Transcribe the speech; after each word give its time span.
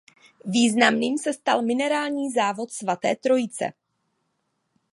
Významným 0.45 1.17
se 1.17 1.33
stal 1.33 1.61
minerální 1.61 2.31
závod 2.31 2.71
Svaté 2.71 3.15
Trojice. 3.15 3.73